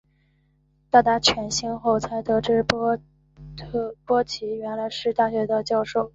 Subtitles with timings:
[0.89, 2.97] 到达犬星后才得知波
[4.23, 6.09] 奇原来是大学的教授。